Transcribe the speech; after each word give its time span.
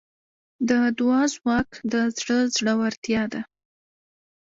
د 0.69 0.71
دعا 0.97 1.23
ځواک 1.35 1.69
د 1.91 1.93
زړه 2.17 2.37
زړورتیا 2.55 3.23
ده. 3.33 3.41